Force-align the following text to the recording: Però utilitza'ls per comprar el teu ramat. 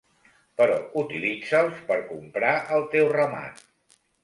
Però 0.61 0.77
utilitza'ls 1.01 1.85
per 1.91 1.99
comprar 2.09 2.55
el 2.79 2.89
teu 2.97 3.13
ramat. 3.21 3.65